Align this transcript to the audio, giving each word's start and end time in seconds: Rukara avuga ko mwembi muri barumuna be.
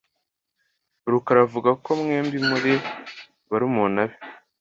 Rukara 1.11 1.39
avuga 1.47 1.69
ko 1.83 1.89
mwembi 2.01 2.37
muri 2.49 2.73
barumuna 3.49 4.01
be. 4.09 4.15